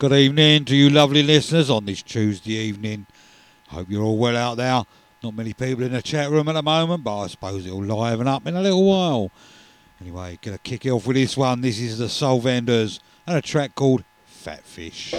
[0.00, 3.04] good evening to you lovely listeners on this Tuesday evening.
[3.68, 4.82] Hope you're all well out there.
[5.22, 8.26] Not many people in the chat room at the moment, but I suppose it'll liven
[8.26, 9.30] up in a little while.
[10.00, 11.60] Anyway, gonna kick it off with this one.
[11.60, 15.14] This is the Soul Vendors and a track called Fat Fish.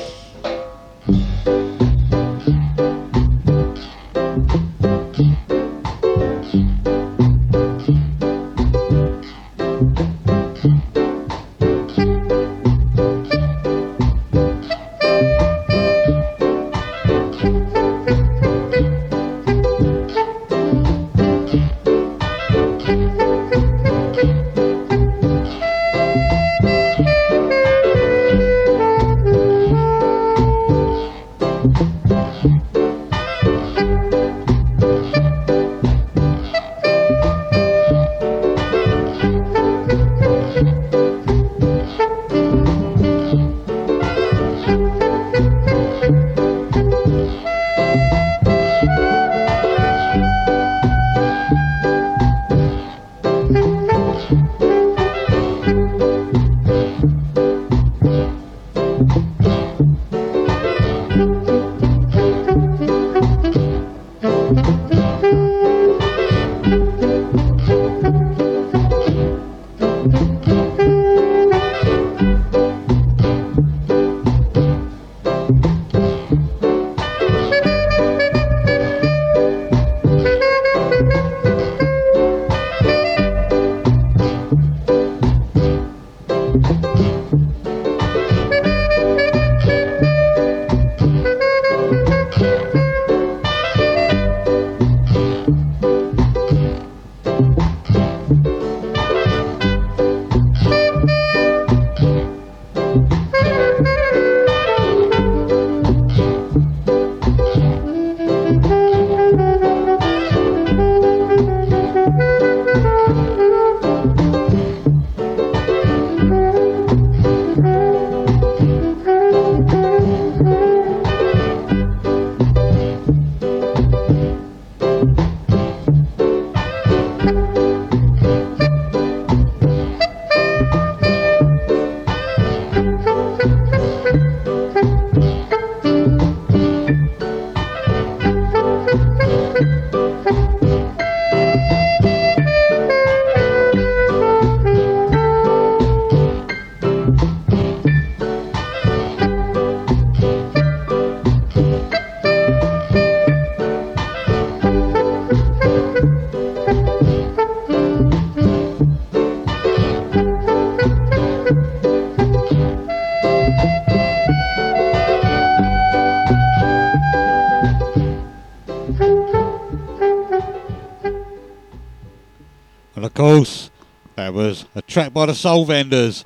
[173.22, 173.70] course.
[174.16, 176.26] That was a track by the Soul Vendors.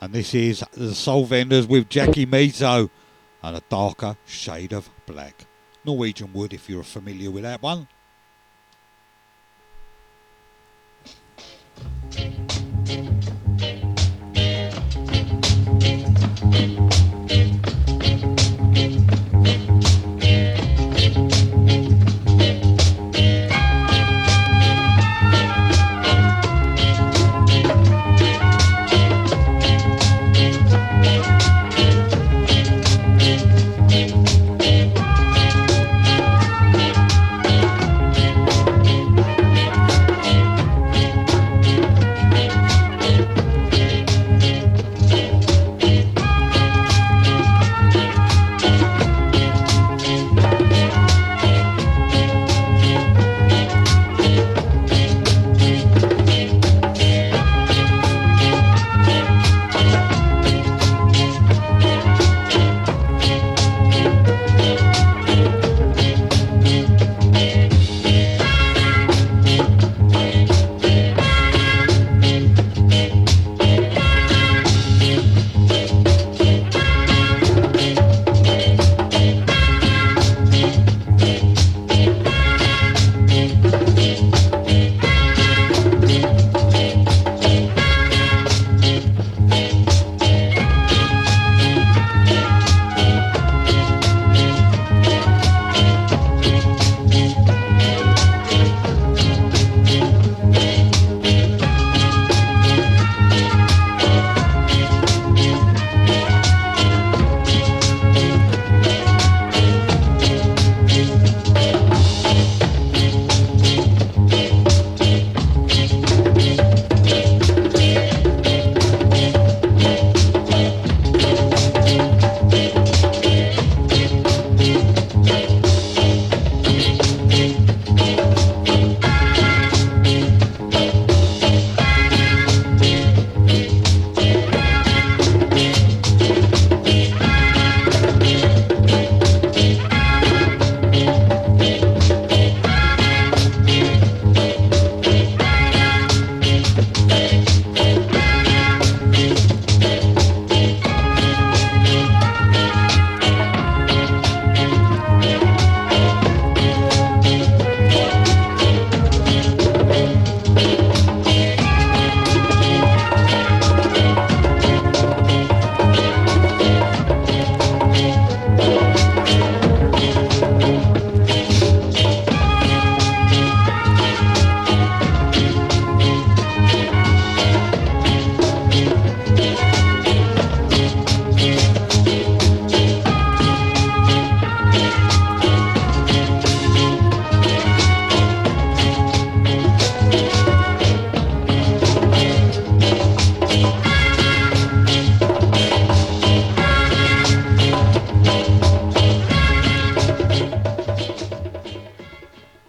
[0.00, 2.88] And this is the Soul Vendors with Jackie Mittoo
[3.42, 5.44] and a darker shade of black.
[5.84, 7.86] Norwegian Wood, if you're familiar with that one.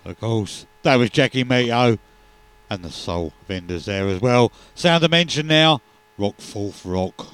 [0.05, 1.97] Of course, that was Jackie Mittoo oh,
[2.69, 4.51] and the Soul Vendors there as well.
[4.75, 5.81] Sound Dimension now,
[6.17, 7.27] Rock Fourth Rock.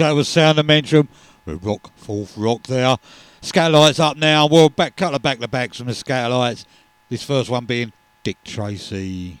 [0.00, 1.08] That was Sound Dimension.
[1.44, 2.96] Rock, fourth rock there.
[3.42, 4.46] Skatalites up now.
[4.46, 6.64] Well, back, cut the back to backs from the Skatalites.
[7.10, 7.92] This first one being
[8.22, 9.40] Dick Tracy.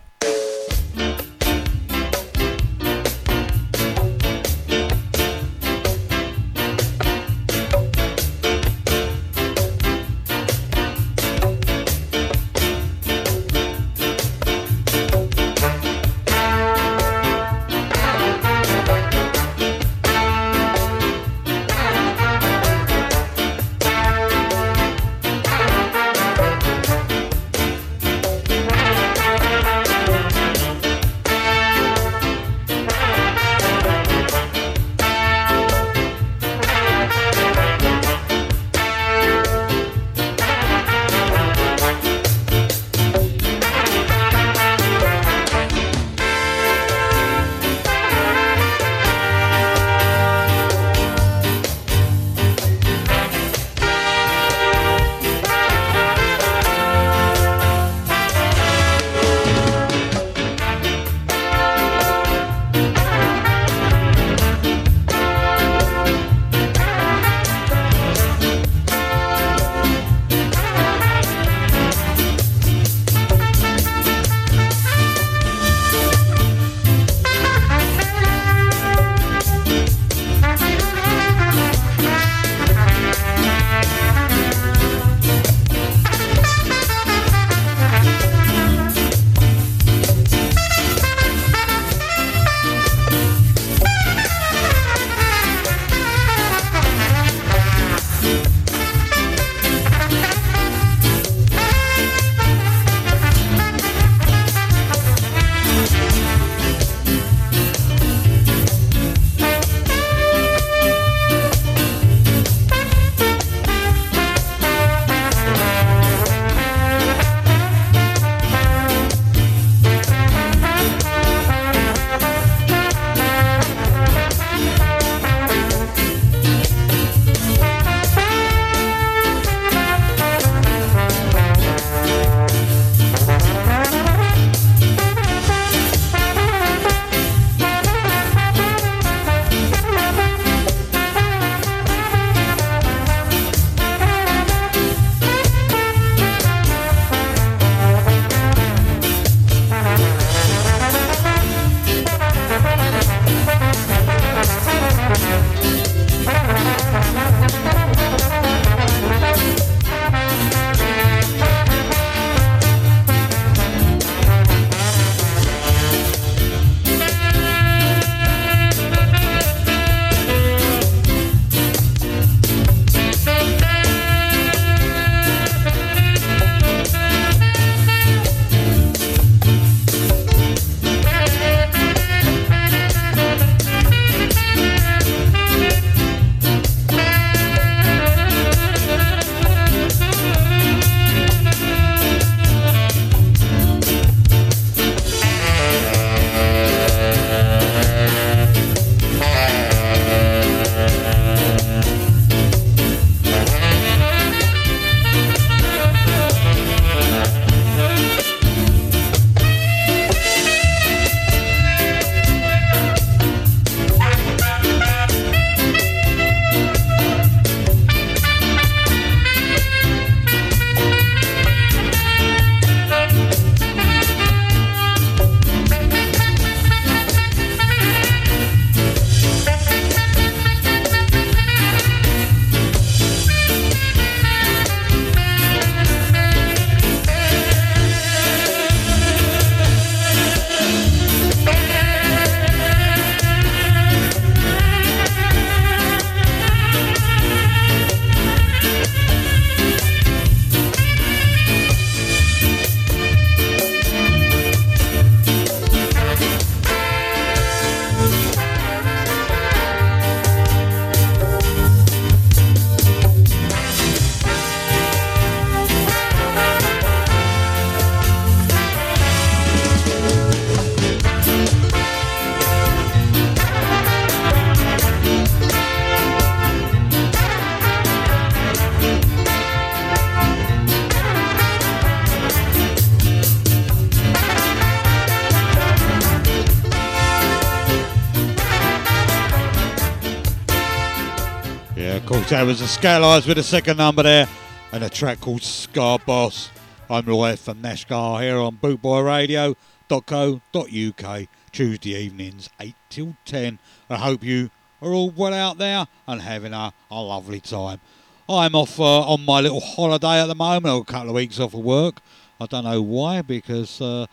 [292.31, 294.25] that was the Skatalites with the second number there,
[294.71, 296.49] and a track called Ska Boss.
[296.89, 303.59] I'm Roy from Nashgar here on bootboyradio.co.uk, Tuesday evenings, 8 till 10.
[303.89, 304.49] I hope you
[304.81, 307.81] are all well out there and having a, a lovely time.
[308.29, 311.53] I'm off uh, on my little holiday at the moment, a couple of weeks off
[311.53, 311.99] of work.
[312.39, 314.05] I don't know why, because, uh,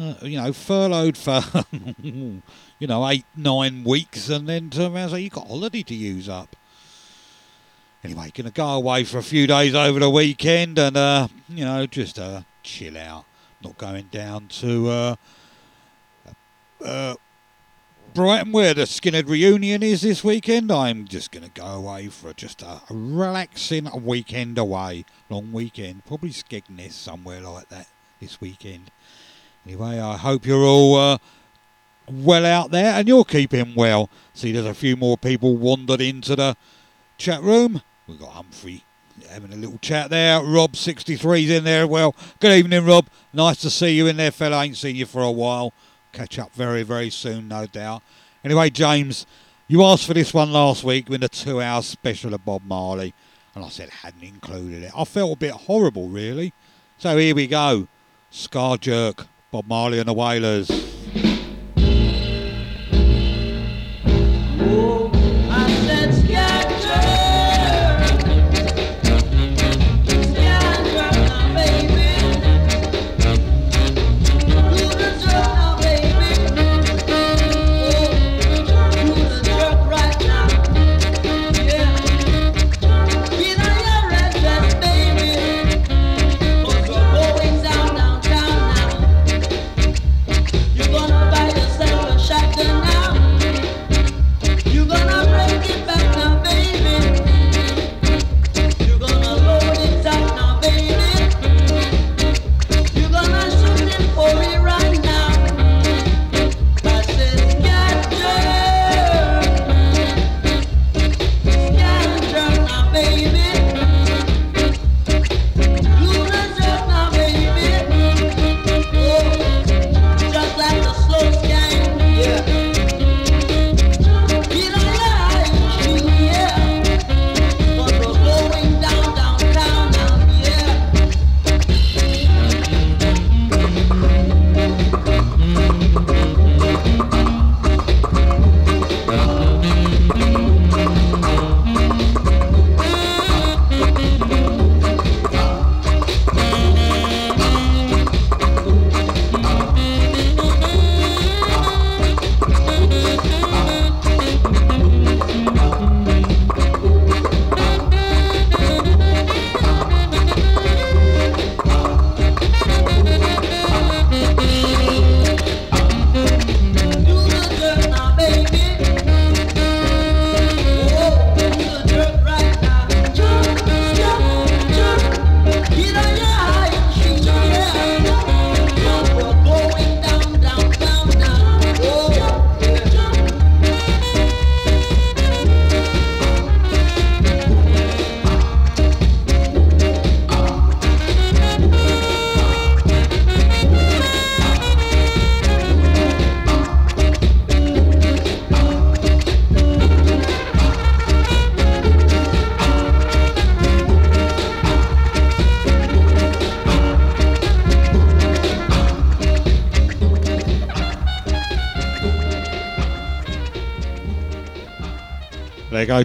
[0.00, 1.42] uh, you know, furloughed for,
[2.02, 2.40] you
[2.80, 6.30] know, eight, nine weeks, and then turn around and say, you've got holiday to use
[6.30, 6.56] up.
[8.04, 11.64] Anyway, going to go away for a few days over the weekend and, uh, you
[11.64, 13.24] know, just uh, chill out.
[13.62, 15.16] Not going down to uh,
[16.84, 17.14] uh,
[18.12, 20.72] Brighton where the Skinhead reunion is this weekend.
[20.72, 25.04] I'm just going to go away for just a, relaxing weekend away.
[25.30, 26.04] Long weekend.
[26.04, 27.86] Probably Skegness, somewhere like that
[28.20, 28.90] this weekend.
[29.64, 31.18] Anyway, I hope you're all uh,
[32.10, 34.10] well out there and you're keeping well.
[34.34, 36.56] See, there's a few more people wandered into the
[37.16, 37.80] chat room.
[38.12, 38.84] We've got Humphrey
[39.30, 40.38] having a little chat there.
[40.40, 42.14] Rob63's in there well.
[42.40, 43.06] Good evening, Rob.
[43.32, 44.62] Nice to see you in there, fella.
[44.62, 45.72] Ain't seen you for a while.
[46.12, 48.02] Catch up very, very soon, no doubt.
[48.44, 49.24] Anyway, James,
[49.66, 53.14] you asked for this one last week with a two hour special of Bob Marley,
[53.54, 54.92] and I said hadn't included it.
[54.94, 56.52] I felt a bit horrible, really.
[56.98, 57.88] So here we go.
[58.28, 60.91] Ska Jerk, Bob Marley and the Wailers.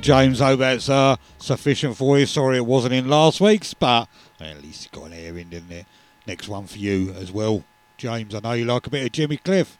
[0.07, 0.39] James.
[0.39, 2.25] Hope that's uh, sufficient for you.
[2.25, 4.07] Sorry it wasn't in last week's, but
[4.39, 5.85] at least it got an air in, didn't it?
[6.25, 7.65] Next one for you as well,
[7.97, 8.33] James.
[8.33, 9.77] I know you like a bit of Jimmy Cliff.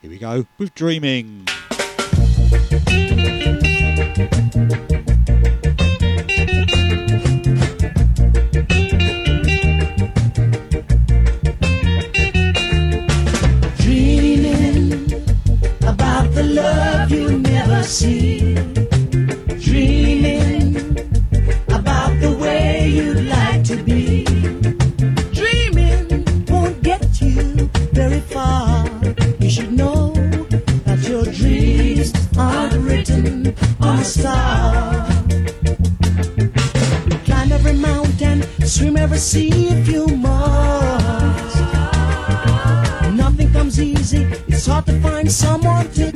[0.00, 0.74] Here we go with.
[0.74, 1.46] Dreaming
[33.80, 35.06] on a star.
[37.24, 41.56] Climb every mountain, swim every sea if you must.
[43.14, 46.15] Nothing comes easy, it's hard to find someone to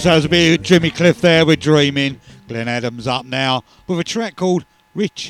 [0.00, 2.18] course, that was a bit of Jimmy Cliff there with Dreaming.
[2.48, 5.29] Glenn Adams up now with a track called Rich.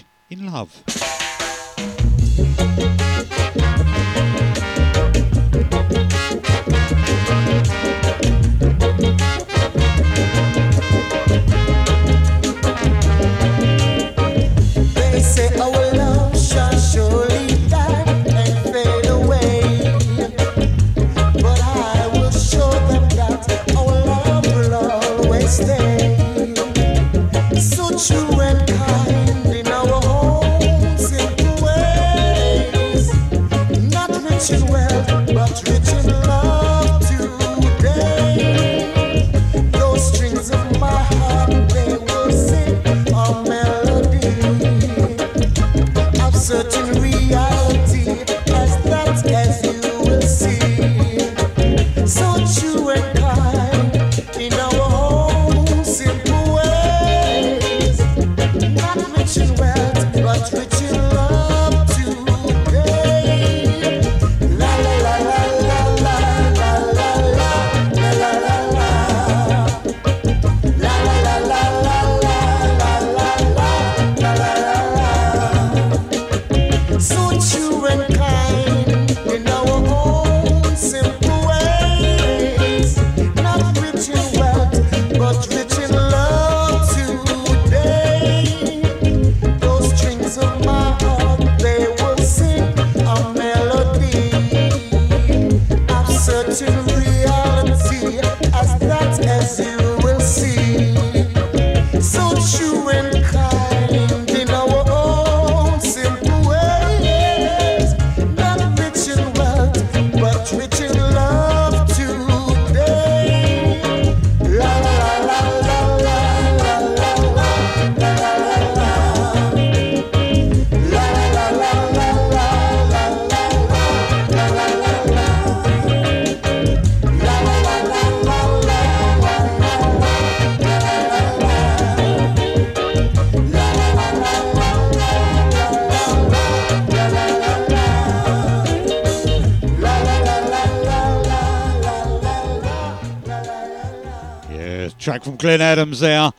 [145.41, 146.33] Glenn Adams there.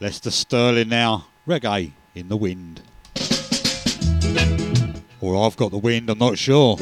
[0.00, 1.26] Lester Sterling now.
[1.46, 2.80] Reggae in the wind.
[5.20, 6.78] Or I've got the wind, I'm not sure.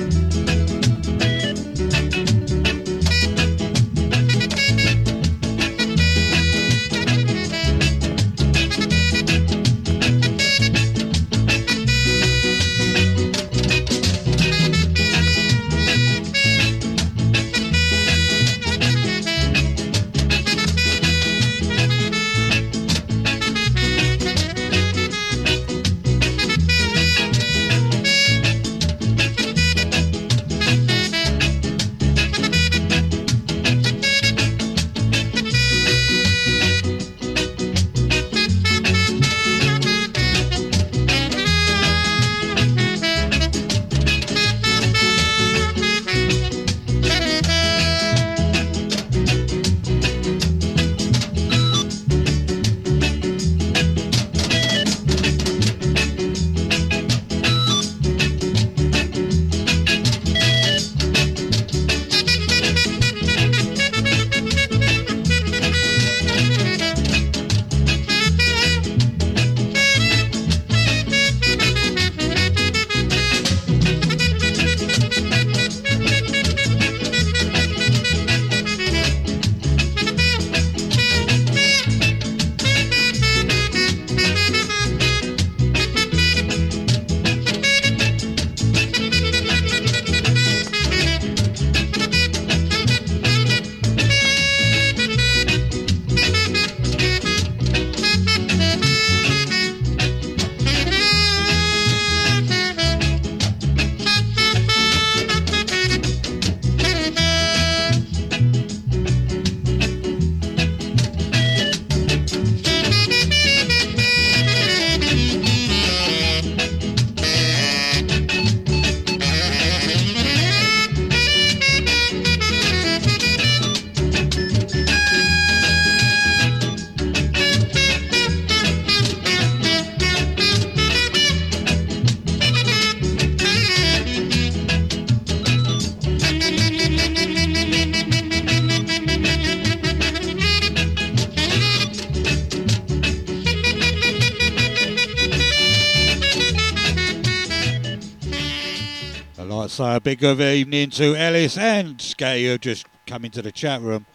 [149.78, 153.52] Also, a big good evening to Ellis and Skay who have just come into the
[153.52, 154.06] chat room.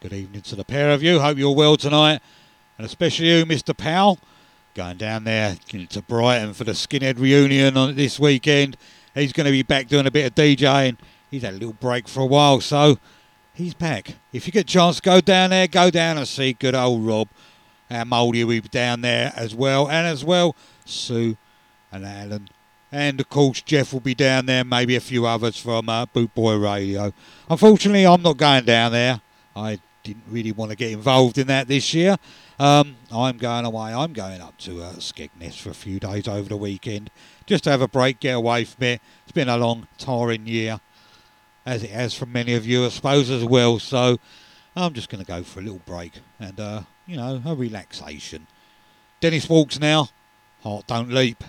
[0.00, 1.20] Good evening to the pair of you.
[1.20, 2.20] Hope you're well tonight.
[2.76, 3.76] And especially you, Mr.
[3.76, 4.18] Powell,
[4.74, 8.76] going down there to Brighton for the Skinhead reunion on this weekend.
[9.14, 10.98] He's going to be back doing a bit of DJing.
[11.30, 12.98] He's had a little break for a while, so
[13.54, 14.16] he's back.
[14.32, 17.28] If you get a chance go down there, go down and see good old Rob.
[17.88, 19.88] And Mouldy will be down there as well.
[19.88, 21.36] And as well, Sue
[21.92, 22.48] and Alan.
[22.92, 26.34] And of course, Jeff will be down there, maybe a few others from uh, Boot
[26.34, 27.12] Boy Radio.
[27.50, 29.20] Unfortunately, I'm not going down there.
[29.54, 32.16] I didn't really want to get involved in that this year.
[32.58, 33.92] Um, I'm going away.
[33.92, 37.10] I'm going up to uh, Skegness for a few days over the weekend,
[37.44, 39.00] just to have a break, get away from it.
[39.24, 40.80] It's been a long, tiring year,
[41.66, 43.78] as it has for many of you, I suppose, as well.
[43.78, 44.18] So
[44.76, 48.46] I'm just going to go for a little break and, uh, you know, a relaxation.
[49.20, 50.08] Dennis walks now.
[50.62, 51.42] Heart don't leap.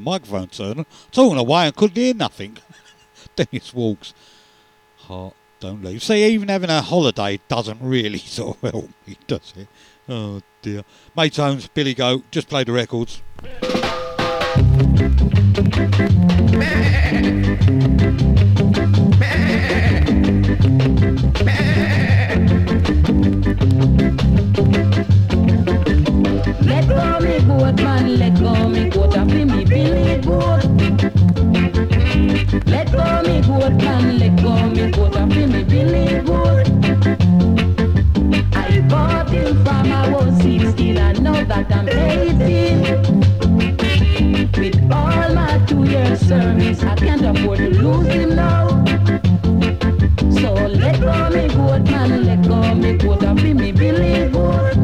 [0.00, 0.86] The microphone turned.
[1.12, 2.58] Talking away and couldn't hear nothing.
[3.36, 4.14] Dennis walks.
[4.96, 6.02] Heart don't leave.
[6.02, 9.68] See, even having a holiday doesn't really sort of help me, does it?
[10.08, 10.84] Oh dear.
[11.16, 13.22] Mate Holmes, Billy Goat, just play the records.
[26.62, 28.99] Let go me goat man, let go me goat
[32.66, 36.68] Let go me good man, let go me good, I feel me feeling good.
[38.54, 43.20] I bought him from I was 16, I know that I'm 18.
[44.58, 48.68] With all my two-year service, I can't afford to lose him now.
[50.40, 54.76] So let go me good man, let go me good, I feel me feeling good.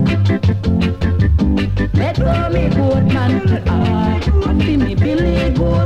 [1.95, 4.17] Let go me good man, ah,
[4.47, 5.86] I feel me feeling good.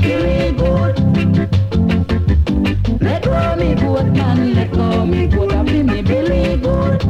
[0.00, 0.98] Billy goat.
[3.00, 7.04] Let go me goat, man, let go me goat, I feel me Billy goat.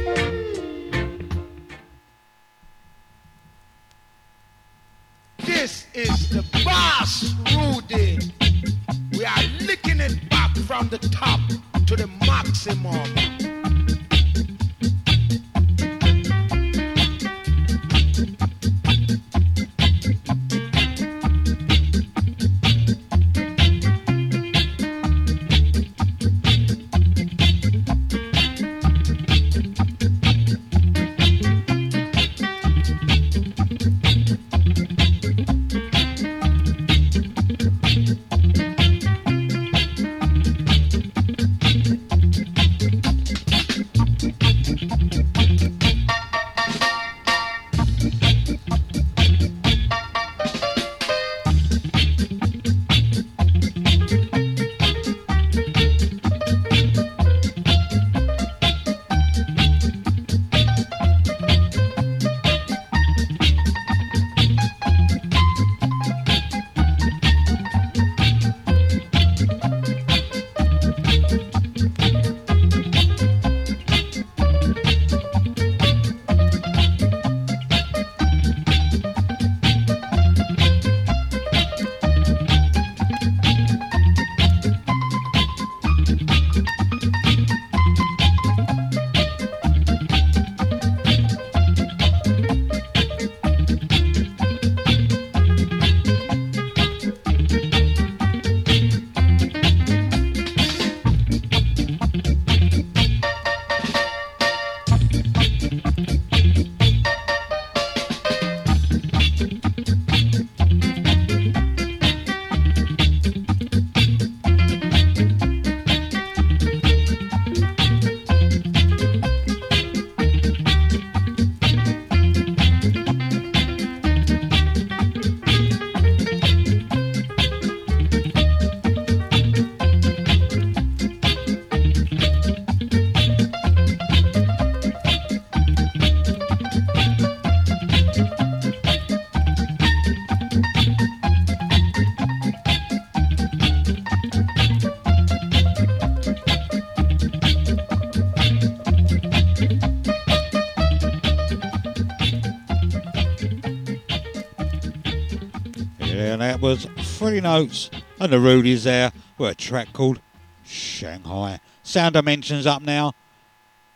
[156.61, 157.89] Was Three Notes
[158.19, 160.21] and the Rudies there with a track called
[160.63, 161.59] Shanghai.
[161.81, 163.13] Sound Dimensions up now.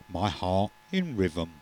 [0.09, 1.61] My Heart in Rhythm.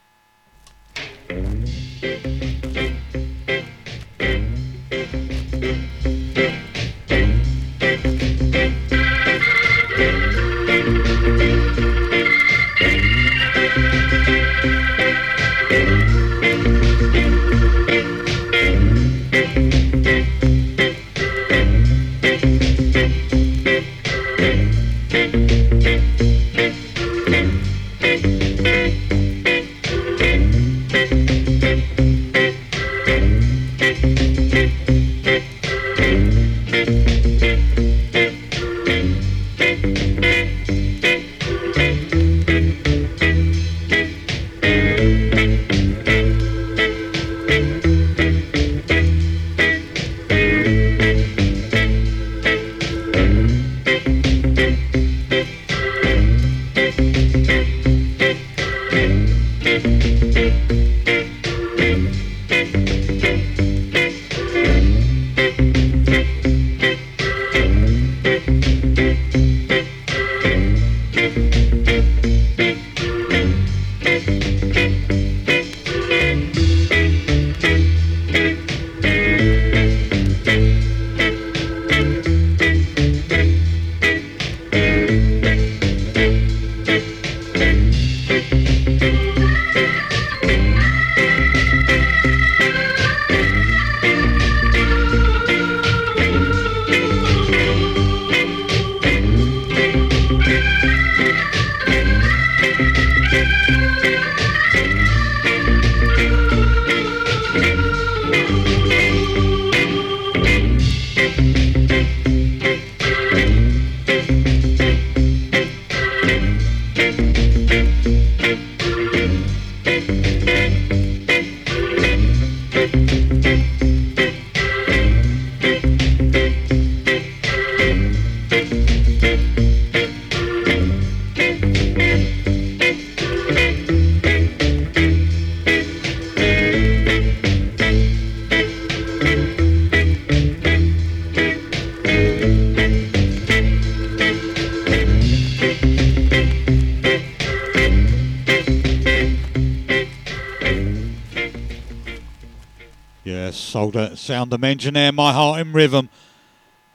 [153.92, 156.10] A sound dimension there, my heart in rhythm.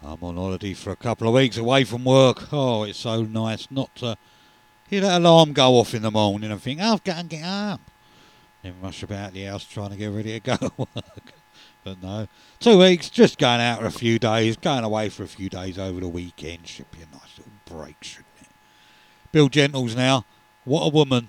[0.03, 2.53] I'm on holiday for a couple of weeks away from work.
[2.53, 4.17] Oh, it's so nice not to
[4.89, 7.45] hear that alarm go off in the morning and think, oh, I've got to get
[7.45, 7.81] up.
[8.63, 11.33] Then rush about the house trying to get ready to go to work.
[11.85, 12.29] But no,
[12.61, 15.79] two weeks, just going out for a few days, going away for a few days
[15.79, 16.67] over the weekend.
[16.67, 18.49] Should be a nice little break, shouldn't it?
[19.33, 20.25] Bill Gentles now.
[20.65, 21.29] What a woman.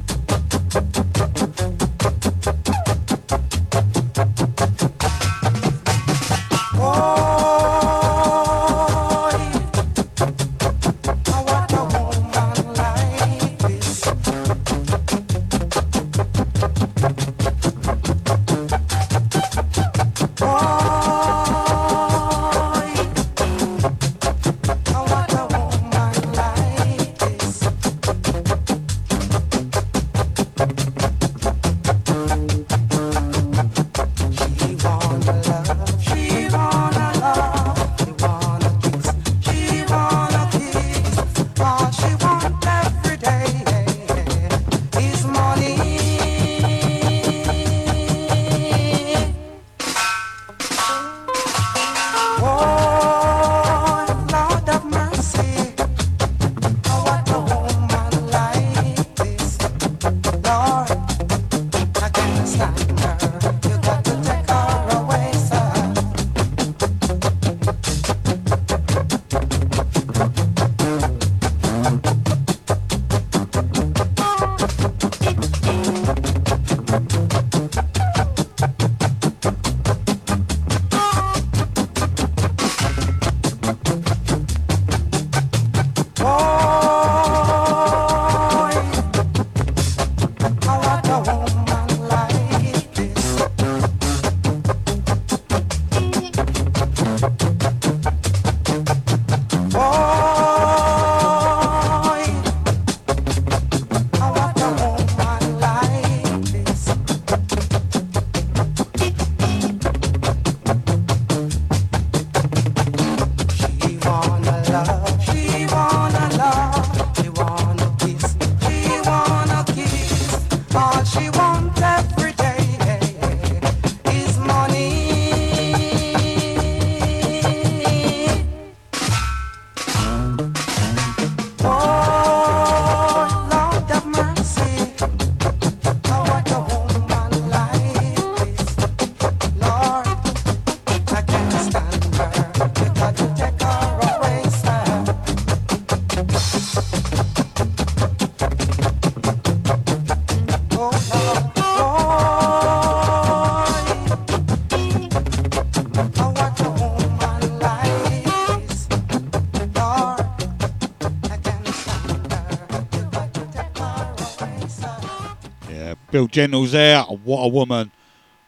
[166.11, 167.01] Bill Gentles there.
[167.03, 167.91] What a woman.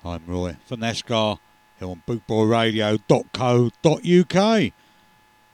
[0.04, 1.40] I'm Roy Finescar
[1.80, 4.74] here on bootboyradio.co.uk.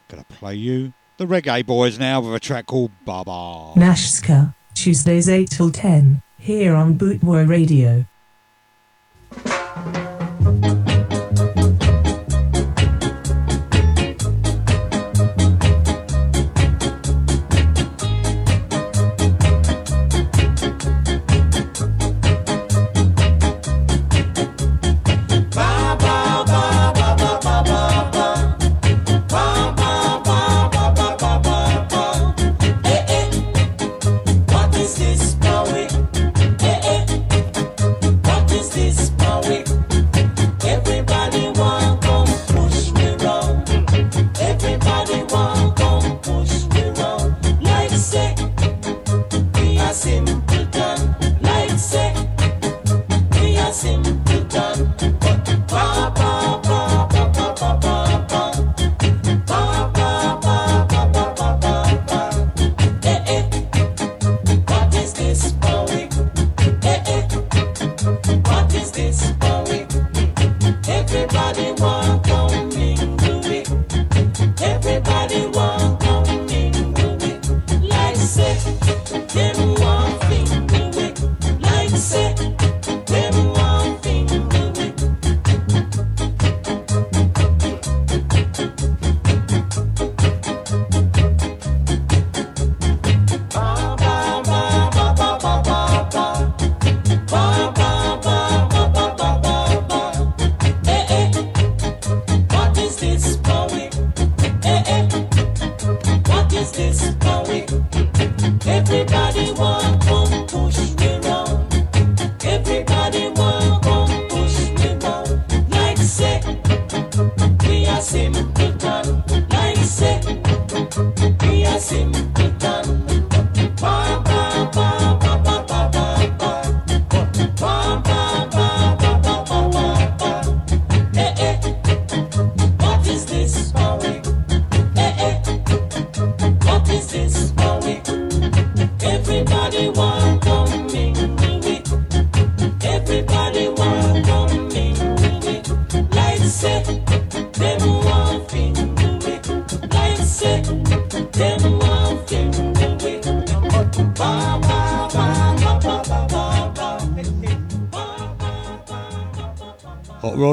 [0.07, 3.79] Gonna play you the Reggae Boys now with a track called Baba.
[3.79, 8.05] Nashska, Tuesdays 8 till 10, here on Bootboy Radio.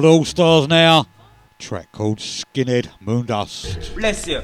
[0.06, 1.06] the All Stars now.
[1.58, 3.92] Track called Skinhead Moondust.
[3.96, 4.42] Bless you.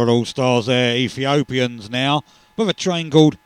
[0.00, 2.22] Rod All Stars there, Ethiopians now,
[2.56, 3.36] with a train called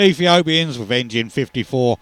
[0.00, 1.98] Ethiopians with Engine 54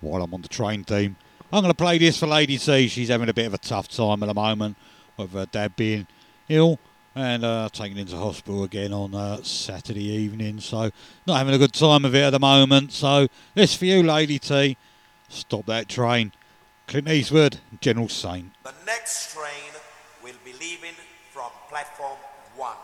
[0.00, 1.16] while I'm on the train team,
[1.52, 2.88] I'm going to play this for Lady C.
[2.88, 4.76] She's having a bit of a tough time at the moment
[5.16, 6.06] with her dad being
[6.48, 6.78] ill
[7.14, 10.60] and uh, taken into hospital again on uh, Saturday evening.
[10.60, 10.90] So
[11.26, 12.92] not having a good time of it at the moment.
[12.92, 14.76] So this for you, Lady T.
[15.28, 16.32] Stop that train.
[16.86, 18.52] Clint Eastwood, General Saint.
[18.62, 19.72] The next train
[20.22, 20.94] will be leaving
[21.30, 22.18] from platform
[22.56, 22.76] one.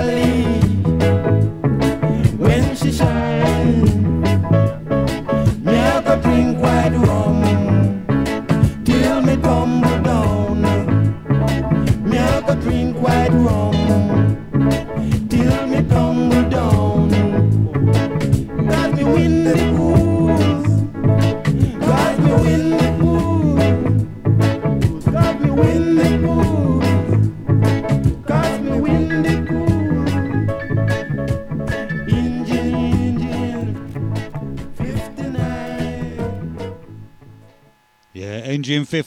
[0.00, 0.39] When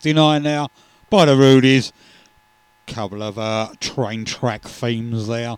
[0.03, 0.67] 69 now
[1.09, 1.93] by the Rudies.
[2.87, 5.55] Couple of uh, train track themes there.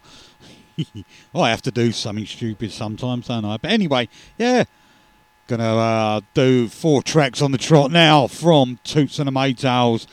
[1.34, 3.58] I have to do something stupid sometimes, don't I?
[3.58, 4.66] But anyway, yeah,
[5.48, 10.06] gonna uh, do four tracks on the trot now from Toots and the Maytals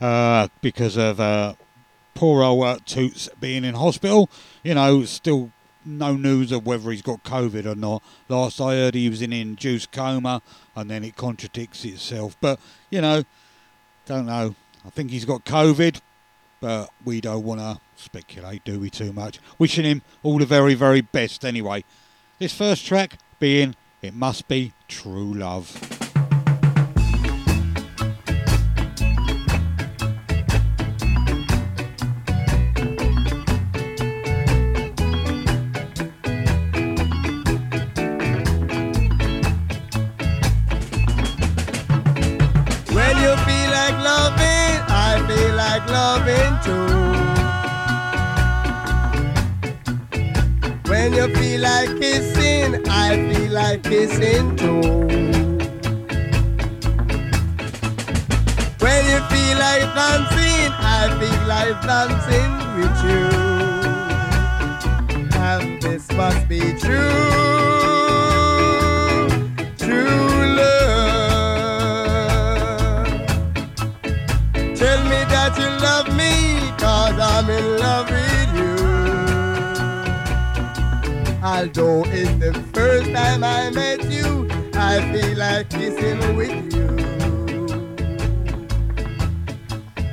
[0.00, 1.54] uh, because of uh,
[2.16, 4.28] poor old uh, Toots being in hospital.
[4.64, 5.52] You know, still
[5.84, 8.02] no news of whether he's got COVID or not.
[8.28, 10.42] Last I heard, he was in induced coma,
[10.74, 12.36] and then it contradicts itself.
[12.40, 12.58] But
[12.90, 13.22] you know
[14.06, 14.54] don't know.
[14.84, 16.00] I think he's got COVID,
[16.60, 18.88] but we don't want to speculate, do we?
[18.88, 19.40] Too much.
[19.58, 21.44] Wishing him all the very, very best.
[21.44, 21.84] Anyway,
[22.38, 25.95] this first track being "It Must Be True Love."
[51.28, 54.80] You feel like kissing, I feel like kissing too.
[58.78, 63.26] When you feel like dancing, I feel like dancing with you.
[65.40, 66.96] And this must be true.
[66.96, 67.65] True
[81.46, 86.88] Although it's the first time I met you, I feel like kissing with you.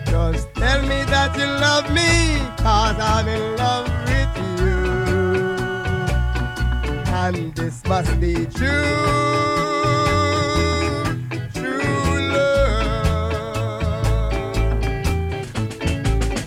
[0.06, 4.86] Just tell me that you love me, cause I'm in love with you.
[7.12, 8.94] And this must be true.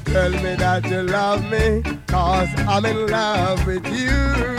[0.05, 4.56] Tell me that you love me, cause I'm in love with you.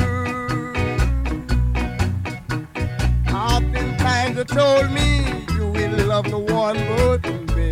[4.25, 7.71] You told me you will love no one but me.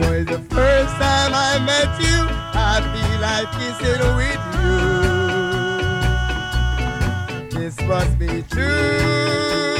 [0.00, 4.42] Though the first time I met you, I feel like kissing with
[7.50, 7.60] you.
[7.60, 8.42] This must be.
[8.42, 9.75] True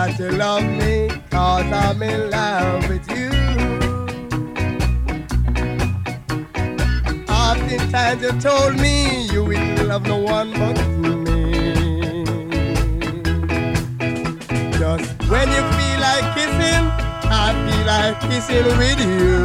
[0.00, 3.28] That you love me, cause I'm in love with you.
[7.28, 12.24] Oftentimes you told me you will love no one but me.
[14.78, 16.84] Just when you feel like kissing,
[17.28, 19.44] I feel like kissing with you.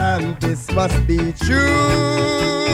[0.00, 1.32] And this must be.
[1.32, 2.65] True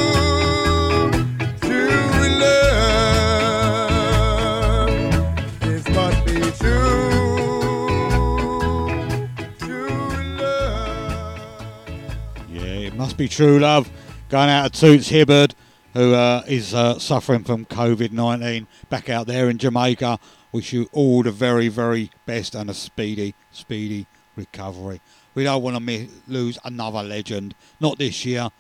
[13.02, 13.90] Must be true love.
[14.28, 15.56] Going out to Toots Hibbert,
[15.92, 20.20] who uh, is uh, suffering from COVID 19 back out there in Jamaica.
[20.52, 25.00] Wish you all the very, very best and a speedy, speedy recovery.
[25.34, 27.56] We don't want to lose another legend.
[27.80, 28.50] Not this year,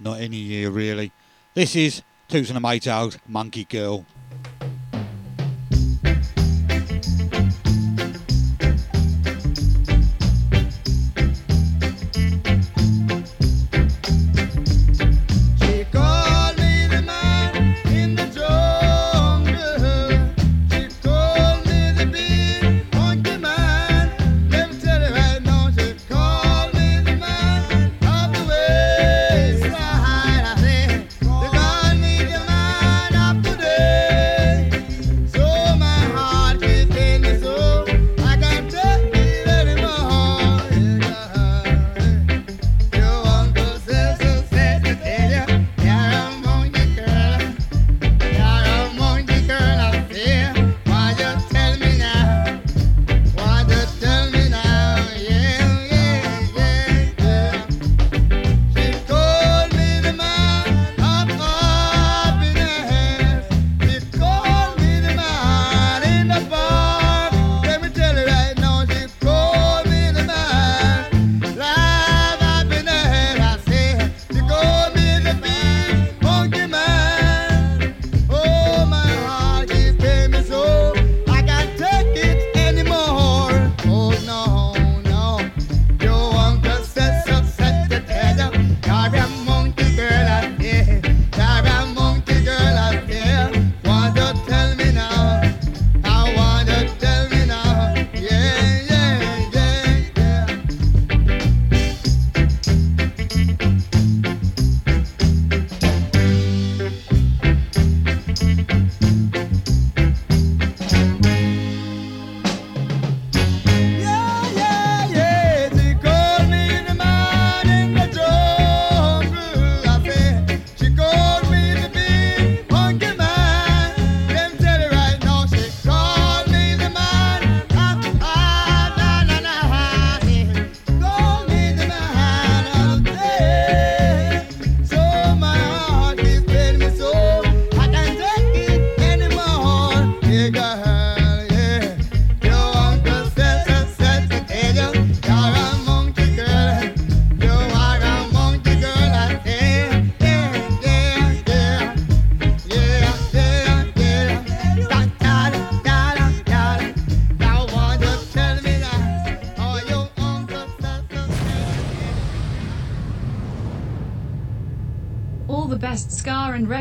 [0.00, 1.12] not any year really.
[1.54, 4.04] This is Toots and the Maytals, Monkey Girl.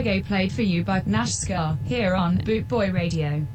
[0.04, 3.48] reggae played for you by Nashskar here on Bootboy Radio.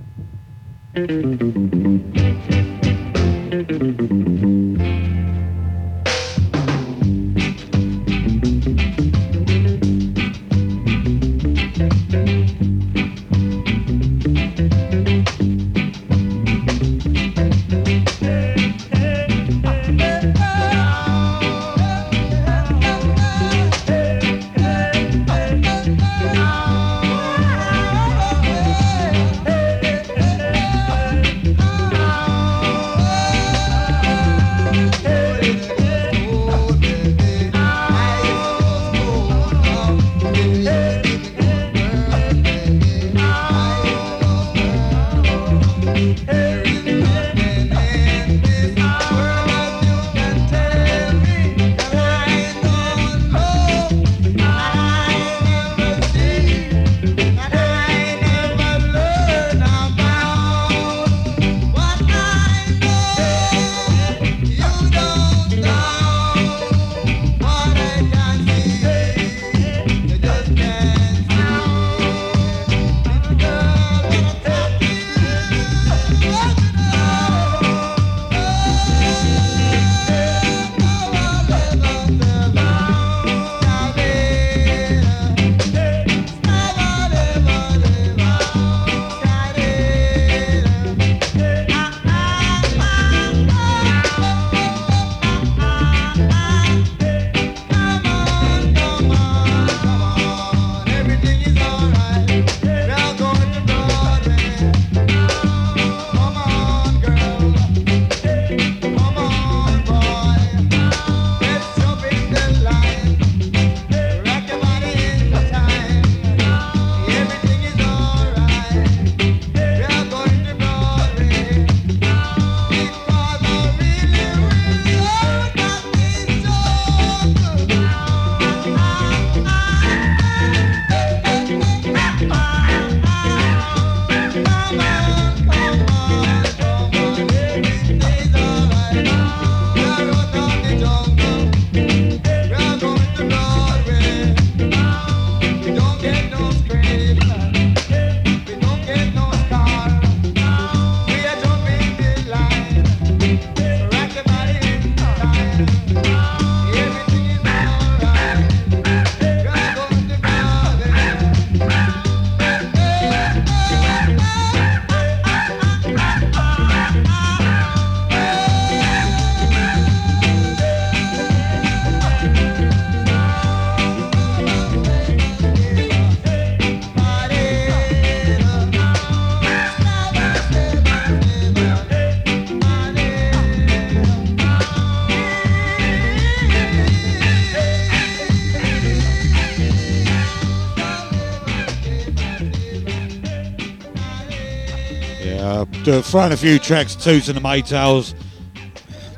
[195.89, 198.15] throwing a few tracks, Toots and the Maytals,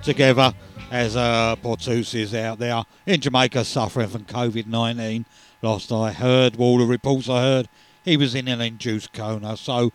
[0.04, 0.54] together
[0.92, 5.26] as uh, Portus is out there in Jamaica suffering from COVID 19.
[5.62, 7.68] Last I heard, all the reports I heard,
[8.04, 9.56] he was in an induced coma.
[9.56, 9.92] So,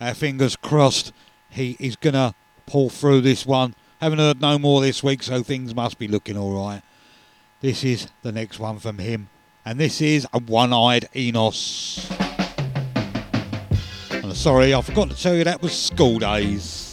[0.00, 1.12] uh, fingers crossed,
[1.50, 2.34] he is going to
[2.66, 3.74] pull through this one.
[4.00, 6.82] Haven't heard no more this week, so things must be looking all right.
[7.60, 9.28] This is the next one from him,
[9.64, 12.21] and this is a one eyed Enos.
[14.34, 16.91] Sorry, I forgot to tell you that was school days.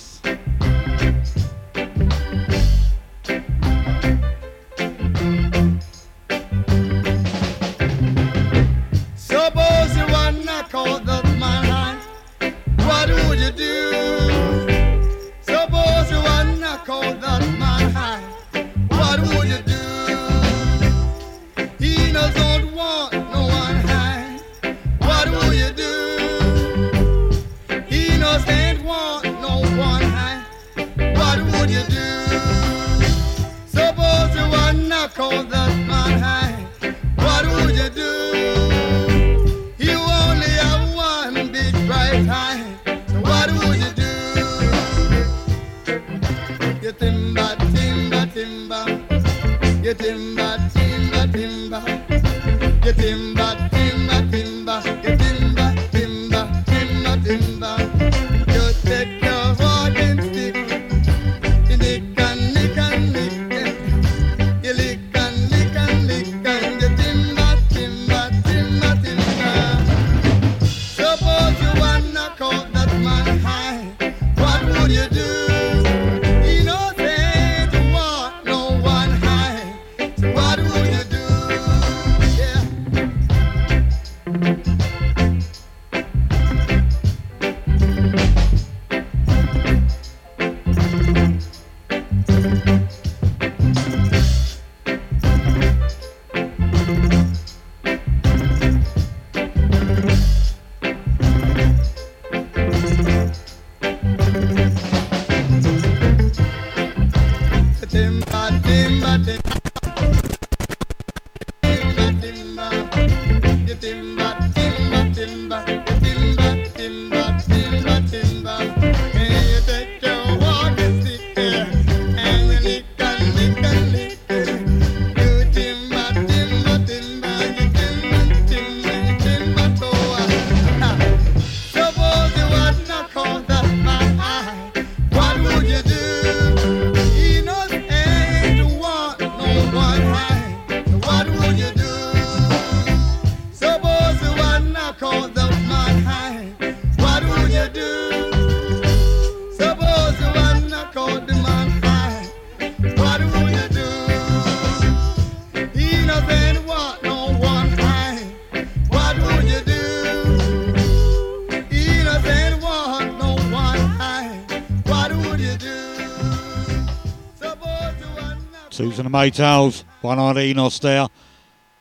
[169.12, 171.08] the Maytals, one eyed Enos there.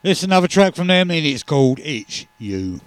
[0.02, 2.80] It's another track from them and it's called It's You.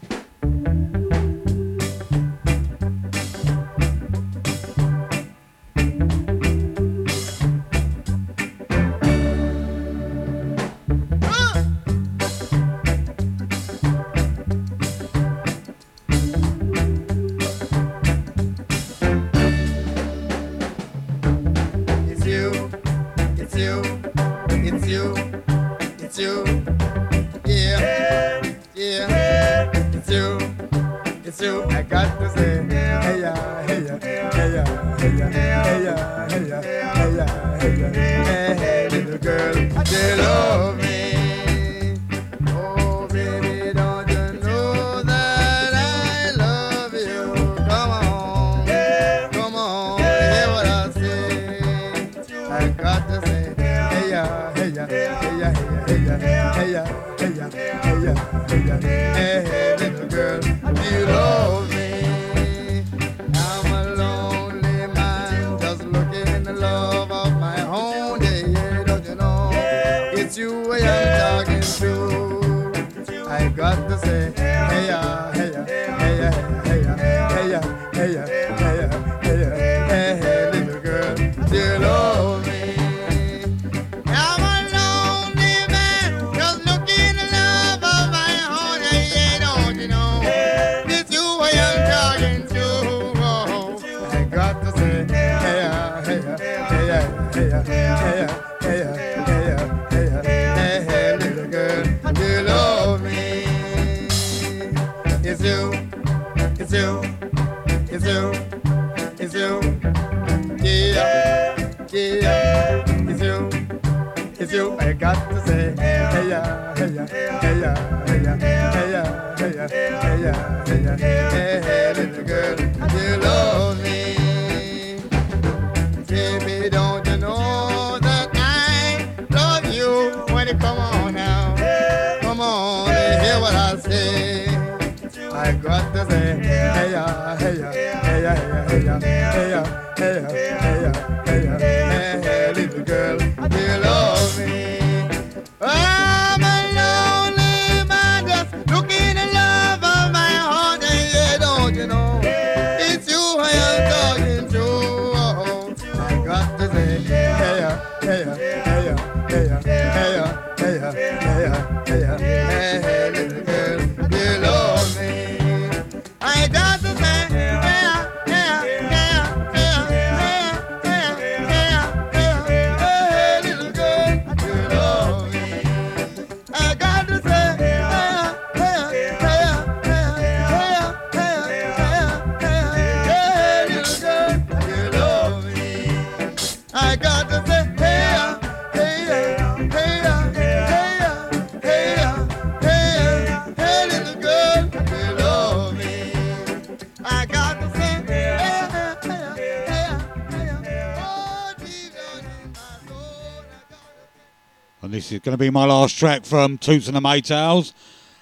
[205.41, 207.73] be my last track from Toots and the Maytals.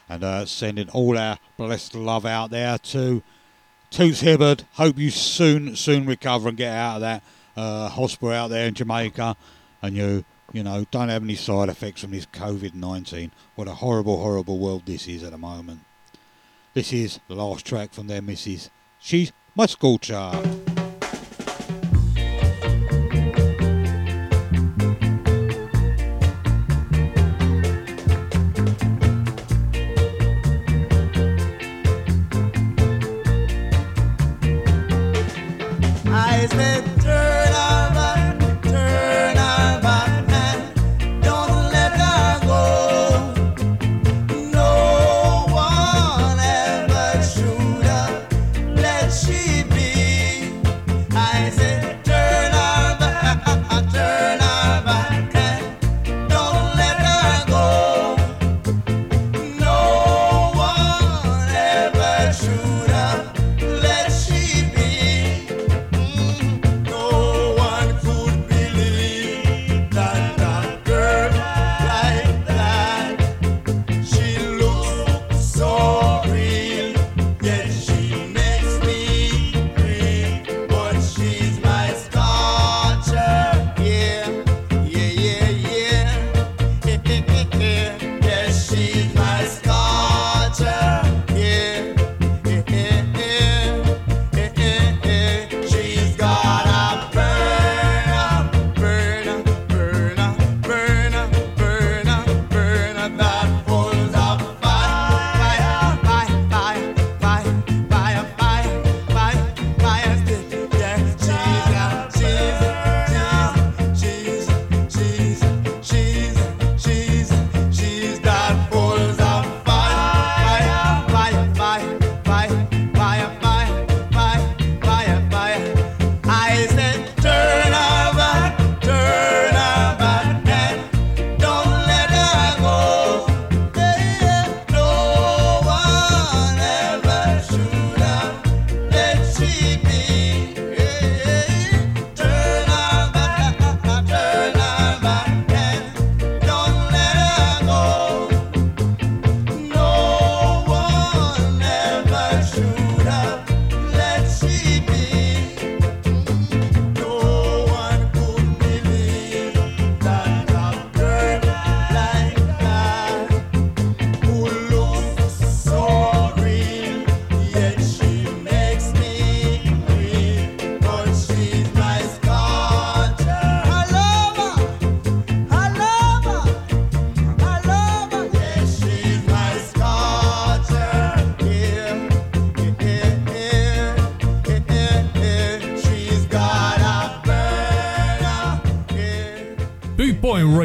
[0.07, 3.21] And uh, sending all our blessed love out there to
[3.91, 4.63] Toots Hibbert.
[4.73, 7.23] Hope you soon, soon recover and get out of that
[7.57, 9.35] uh, hospital out there in Jamaica.
[9.81, 10.23] And you,
[10.53, 13.33] you know, don't have any side effects from this COVID 19.
[13.55, 15.81] What a horrible, horrible world this is at the moment.
[16.73, 18.69] This is the last track from their missus.
[18.97, 20.68] She's my school child.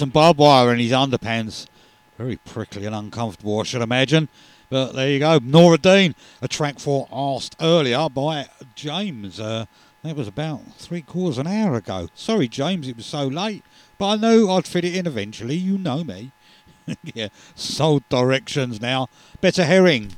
[0.00, 1.66] some barbed wire in his underpants.
[2.16, 4.30] Very prickly and uncomfortable, I should imagine.
[4.70, 5.38] But there you go.
[5.42, 9.38] Nora Dean, a track for asked earlier by James.
[9.38, 9.66] Uh,
[10.02, 12.08] that was about three quarters an hour ago.
[12.14, 13.62] Sorry, James, it was so late.
[13.98, 15.56] But I knew I'd fit it in eventually.
[15.56, 16.32] You know me.
[17.14, 19.08] yeah, sold directions now.
[19.42, 20.12] Better herring.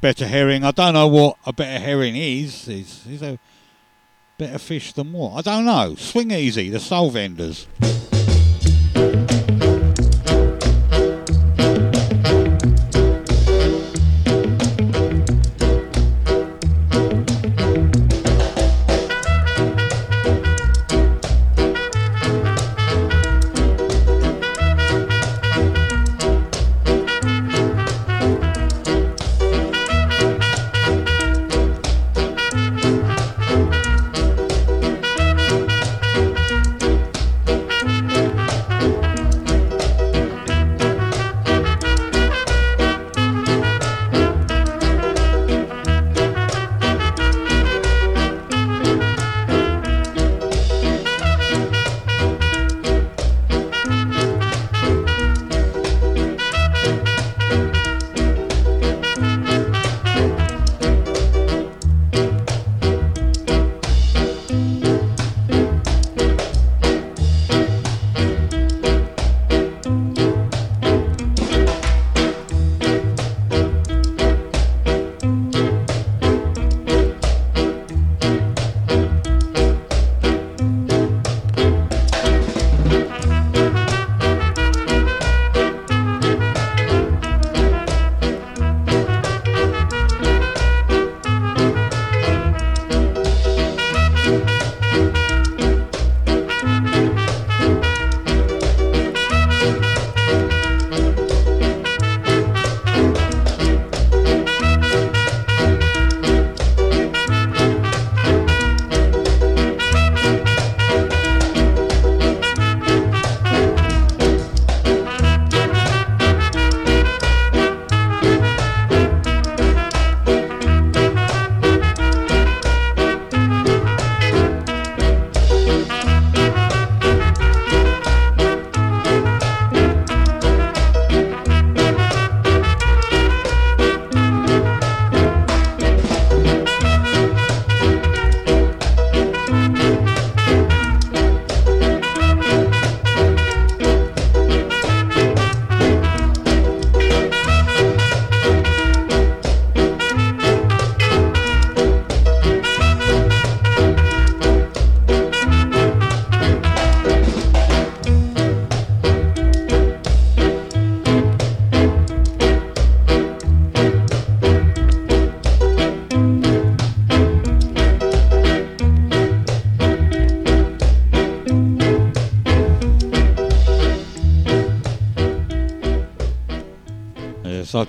[0.00, 0.64] Better herring.
[0.64, 2.68] I don't know what a better herring is.
[2.68, 3.38] Is is a
[4.38, 5.46] better fish than what?
[5.46, 5.94] I don't know.
[5.96, 7.66] Swing easy, the soul vendors.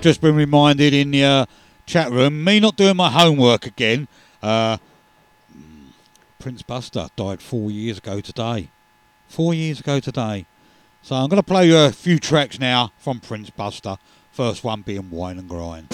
[0.02, 1.46] Just been reminded in the uh,
[1.86, 4.08] chat room, me not doing my homework again.
[4.42, 4.76] Uh,
[6.40, 8.68] Prince Buster died four years ago today.
[9.28, 10.46] Four years ago today.
[11.02, 13.96] So I'm going to play you a few tracks now from Prince Buster.
[14.32, 15.88] First one being Wine and Grind.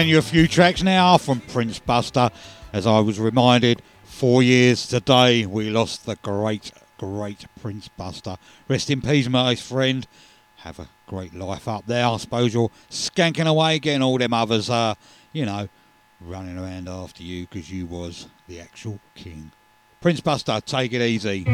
[0.00, 2.30] playing you a few tracks now from Prince Buster.
[2.72, 8.38] As I was reminded, four years today we lost the great, great Prince Buster.
[8.66, 10.06] Rest in peace, my friend.
[10.56, 12.06] Have a great life up there.
[12.06, 14.94] I suppose you're skanking away, getting all them others, uh,
[15.34, 15.68] you know,
[16.18, 19.52] running around after you because you was the actual king.
[20.00, 21.44] Prince Buster, take it easy.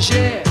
[0.00, 0.49] hoje.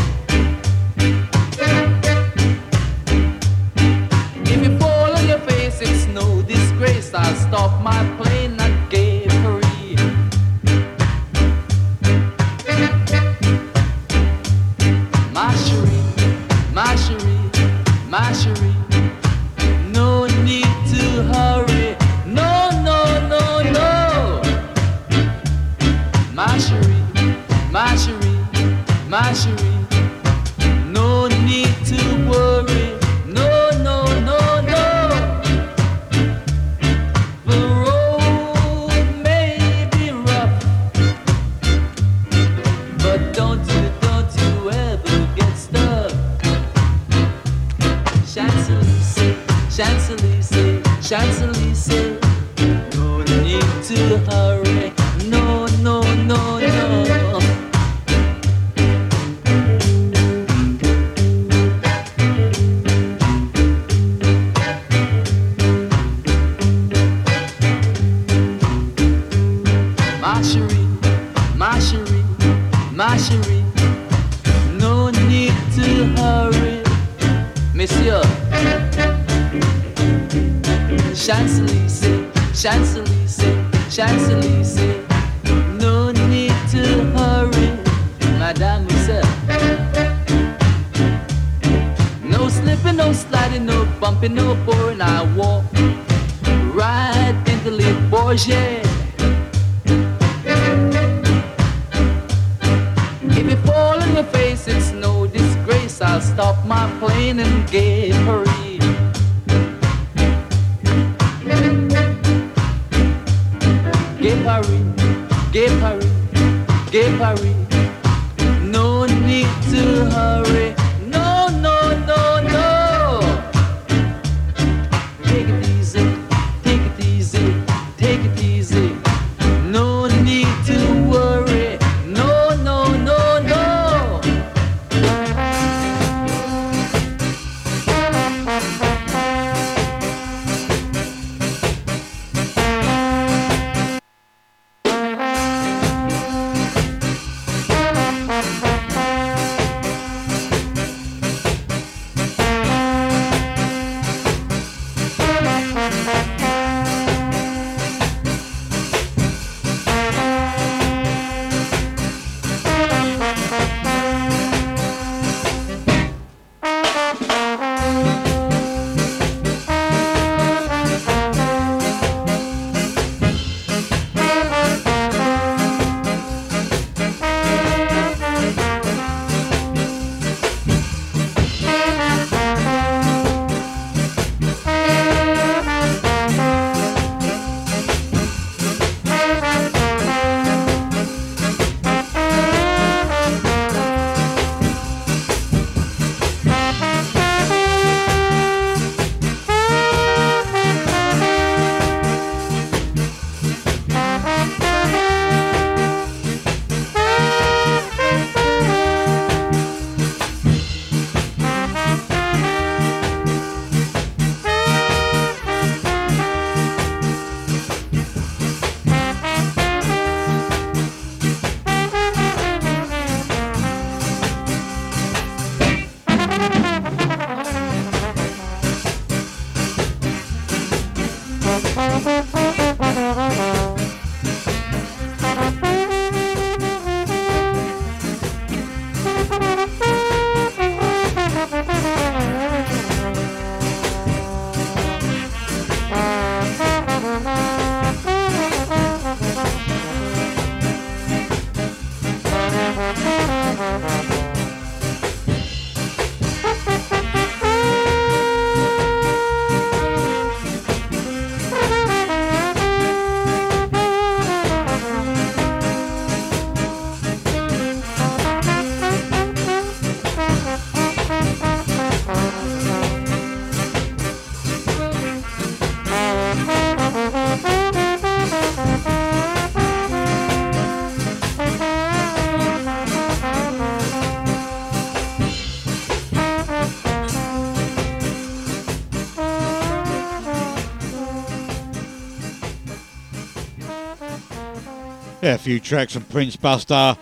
[295.30, 296.98] A few tracks from Prince Buster,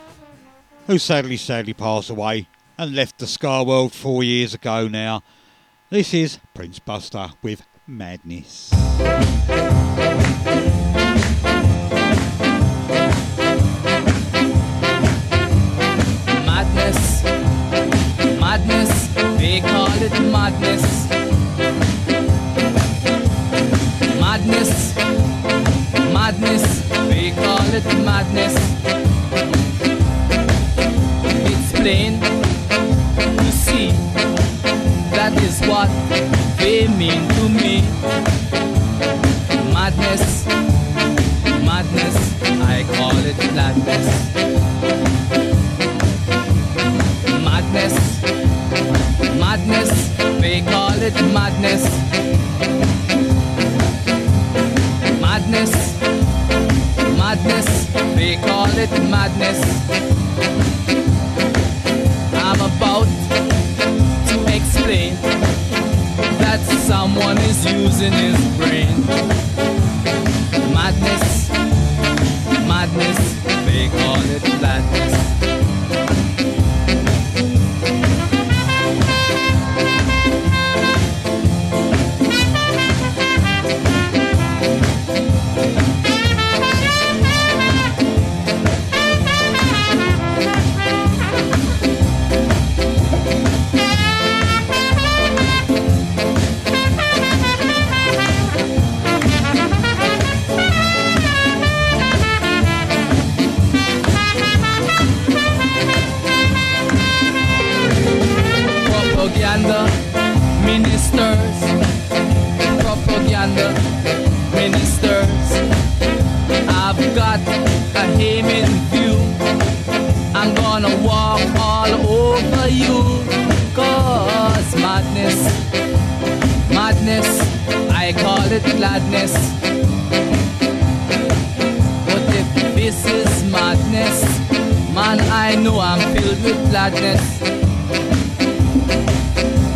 [0.85, 5.23] who sadly, sadly passed away and left the Ska World four years ago now.
[5.89, 8.73] This is Prince Buster with Madness.
[16.45, 17.23] Madness,
[18.41, 21.09] madness, they call it madness.
[24.19, 24.96] Madness,
[26.17, 26.65] madness,
[27.09, 28.55] they call it madness.
[31.49, 32.13] It's plain
[33.41, 33.91] to see
[35.17, 35.89] that is what
[36.57, 37.75] they mean to me.
[39.77, 40.25] Madness,
[41.69, 42.17] madness,
[42.73, 44.07] I call it madness.
[47.47, 47.95] Madness,
[49.43, 49.91] madness,
[50.41, 51.15] they call it.
[51.37, 51.85] Madness,
[58.45, 59.61] call it madness.
[62.33, 63.07] I'm about
[64.29, 65.15] to explain
[66.41, 69.46] that someone is using his brain.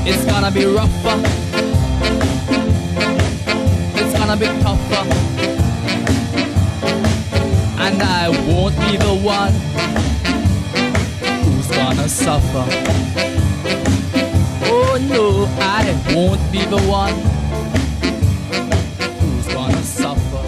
[0.08, 1.22] It's gonna be rougher.
[3.96, 5.06] It's gonna be tougher.
[7.82, 9.52] And I won't be the one
[11.44, 12.66] who's gonna suffer.
[14.64, 17.16] Oh no, I won't be the one
[19.20, 20.46] who's gonna suffer.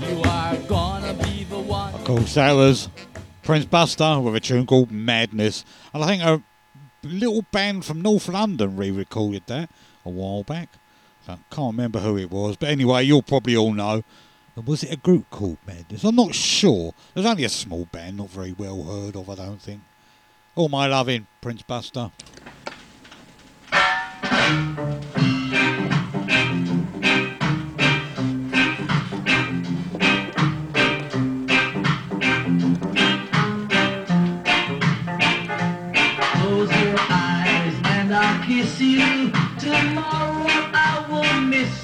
[0.00, 1.94] You are gonna be the one.
[2.04, 2.88] Was
[3.50, 5.64] Prince Buster with a tune called Madness.
[5.92, 6.40] And I think a
[7.02, 9.68] little band from North London re recorded that
[10.04, 10.68] a while back.
[11.26, 12.56] I can't remember who it was.
[12.56, 14.04] But anyway, you'll probably all know.
[14.54, 16.04] Was it a group called Madness?
[16.04, 16.94] I'm not sure.
[17.12, 19.80] There's only a small band, not very well heard of, I don't think.
[20.54, 22.12] All my loving, Prince Buster.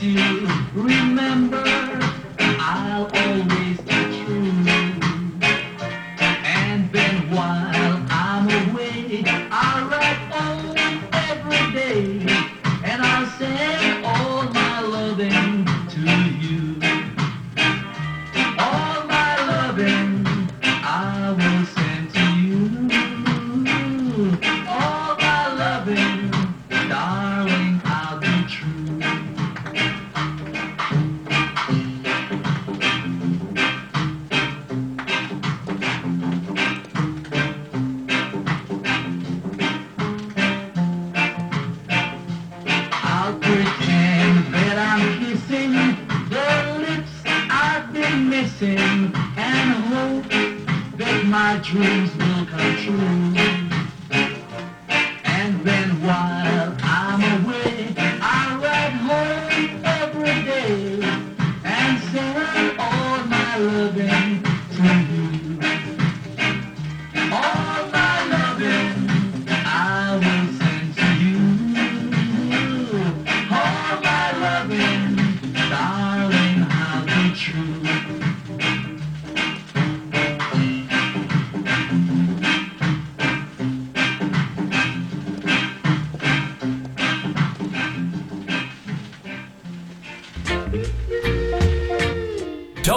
[0.03, 0.49] You.
[0.75, 1.63] Remember,
[2.39, 3.56] I'll always
[51.37, 53.46] my dreams will come true.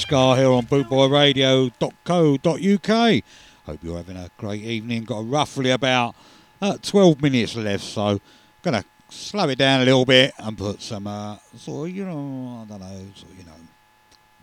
[0.07, 3.23] Nashgar here on bootboyradio.co.uk.
[3.65, 5.03] Hope you're having a great evening.
[5.05, 6.15] Got roughly about
[6.63, 8.21] uh, 12 minutes left, so
[8.63, 12.63] gonna slow it down a little bit and put some uh, sort of, you know,
[12.63, 13.53] I don't know, sort of, you know,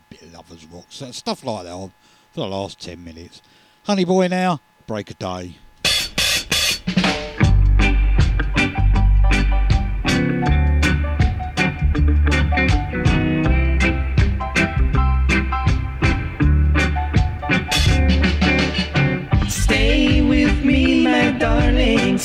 [0.09, 1.93] bit of lovers rock, so stuff like that on
[2.31, 3.41] for the last 10 minutes.
[3.83, 5.55] Honey Boy now, break a day.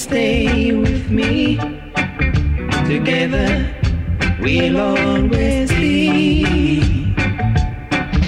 [0.09, 1.59] Stay with me.
[2.87, 3.51] Together
[4.41, 7.15] we'll always be.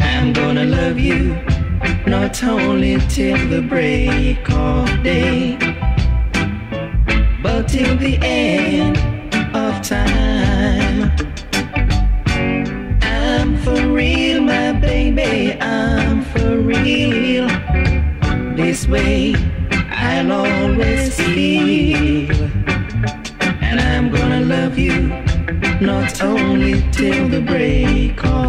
[0.03, 1.35] I'm gonna love you,
[2.07, 5.57] not only till the break of day,
[7.43, 9.10] but till the end
[27.01, 28.40] till the break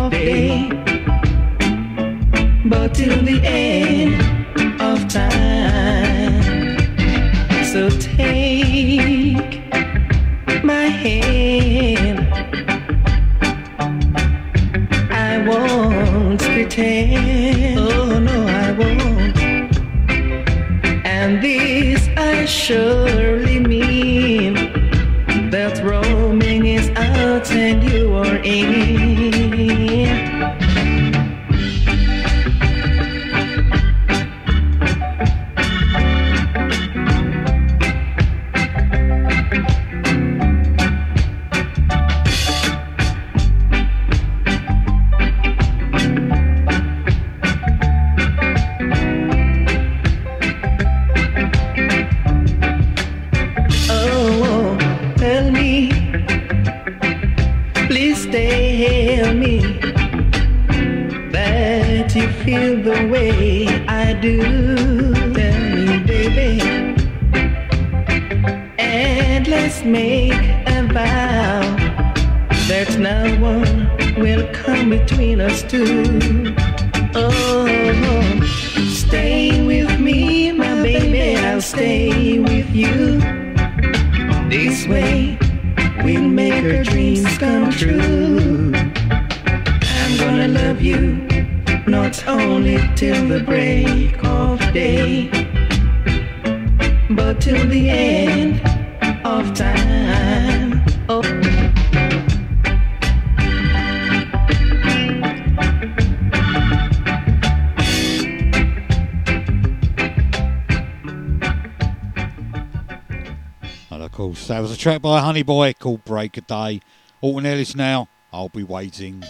[114.81, 116.81] track by Honey Boy called Break a Day.
[117.21, 119.23] Alton Ellis now, I'll be waiting.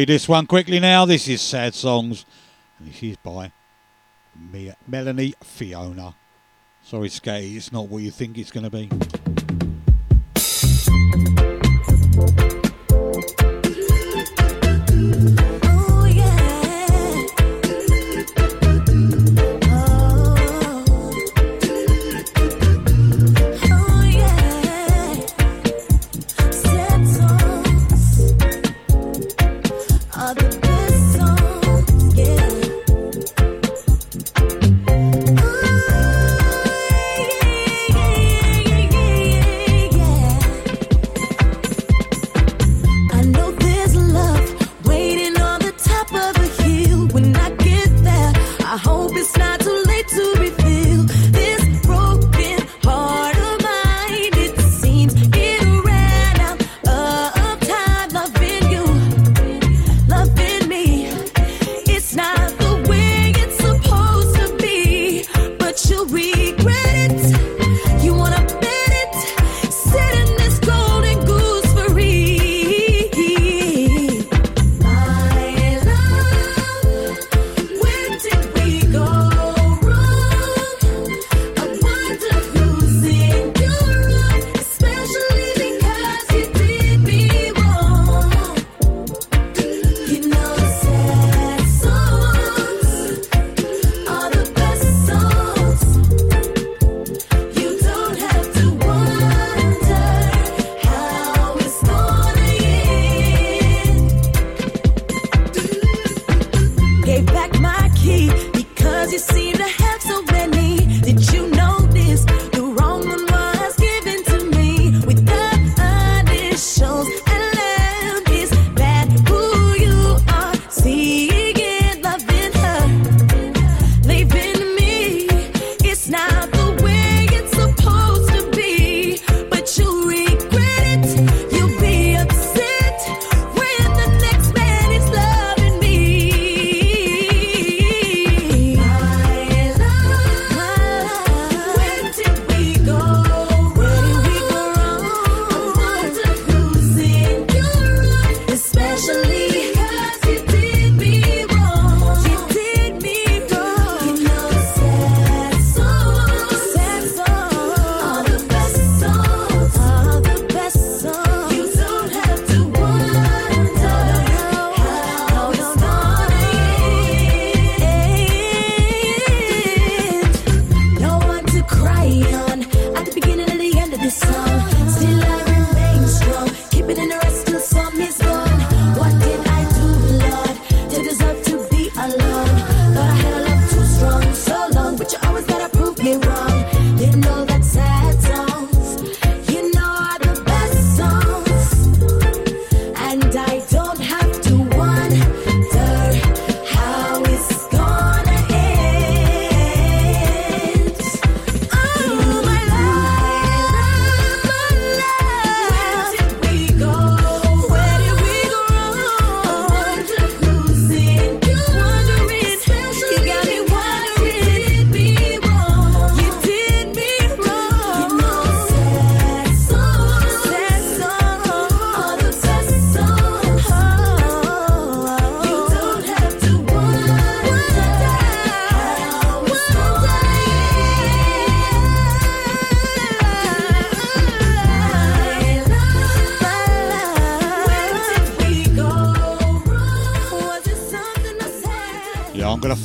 [0.00, 1.04] play this one quickly now.
[1.04, 2.24] This is Sad Songs,
[2.78, 3.52] and this is by
[4.34, 6.14] Mia, Melanie Fiona.
[6.82, 9.19] Sorry, Skate, it's not what you think it's going to be.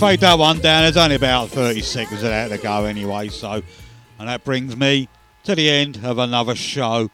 [0.06, 0.84] Fade that one down.
[0.84, 3.64] There's only about 30 seconds of that to go anyway, so.
[4.20, 5.10] And that brings me
[5.46, 7.10] to the end of another show.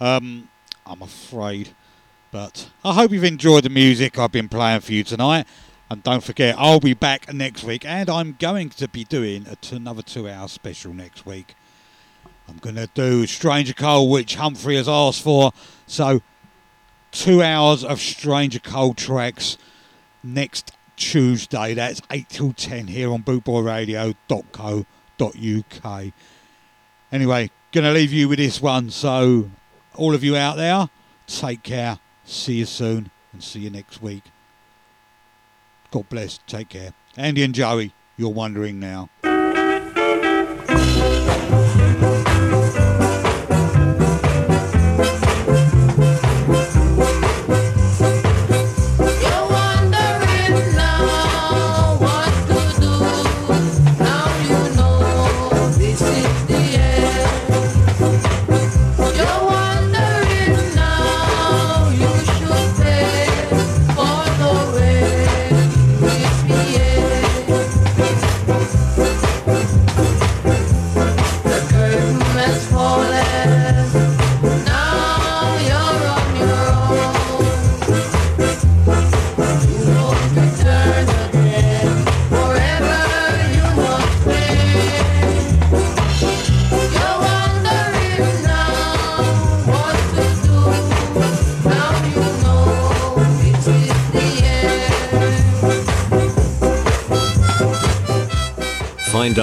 [0.00, 0.48] Um,
[0.86, 1.70] I'm afraid.
[2.30, 5.44] But I hope you've enjoyed the music I've been playing for you tonight.
[5.90, 9.56] And don't forget, I'll be back next week, and I'm going to be doing a
[9.56, 11.56] t- another two hour special next week.
[12.48, 15.50] I'm going to do Stranger Cole, which Humphrey has asked for.
[15.88, 16.22] So,
[17.10, 19.58] two hours of Stranger Cole tracks
[20.22, 21.74] next Tuesday.
[21.74, 26.12] That's 8 till 10 here on bootboyradio.co.uk.
[27.12, 28.90] Anyway, going to leave you with this one.
[28.90, 29.50] So,
[29.94, 30.88] all of you out there,
[31.26, 31.98] take care.
[32.24, 34.24] See you soon and see you next week.
[35.90, 36.38] God bless.
[36.46, 36.92] Take care.
[37.16, 39.08] Andy and Joey, you're wondering now.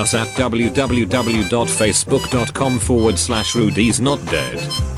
[0.04, 4.93] Us at www.facebook.com forward slash Rudy's Not Dead.